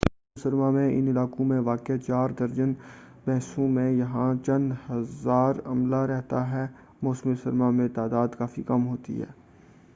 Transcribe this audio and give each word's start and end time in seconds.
موسم 0.03 0.43
گرما 0.43 0.69
میں 0.71 0.87
ان 0.91 1.07
علاقوں 1.07 1.45
میں 1.45 1.59
واقع 1.65 1.97
چار 1.97 2.29
درجن 2.39 2.71
بیسوں 3.25 3.67
میں 3.69 3.89
یہاں 3.91 4.33
چند 4.45 4.71
ہزار 4.89 5.55
عملہ 5.65 6.01
رہتا 6.07 6.49
ہے 6.51 6.65
موسم 7.01 7.35
سرما 7.43 7.69
میں 7.71 7.85
یہ 7.85 7.95
تعداد 7.95 8.37
کافی 8.37 8.63
کم 8.63 8.87
ہوتی 8.87 9.21
ہے 9.21 9.31